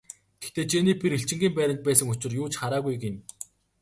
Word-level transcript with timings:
Гэхдээ 0.41 0.65
Женнифер 0.71 1.11
элчингийн 1.17 1.53
байранд 1.57 1.81
байсан 1.87 2.07
учир 2.13 2.31
юу 2.41 2.47
ч 2.51 2.55
хараагүй 2.61 2.95
гэнэ. 3.03 3.17